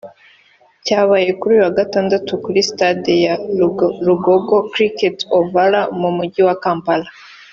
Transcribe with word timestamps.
cyabaye 0.85 1.29
kuri 1.39 1.51
uyu 1.55 1.65
wa 1.65 1.73
Gatanu 1.79 2.07
kuri 2.43 2.59
Stade 2.69 3.13
ya 3.25 3.35
Lugogo 4.07 4.55
Cricket 4.73 5.17
Oval 5.39 5.73
mu 5.99 6.09
Mujyi 6.17 6.41
wa 6.49 6.57
Kampala 6.65 7.09